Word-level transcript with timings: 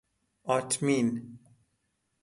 آتمین 0.45 1.39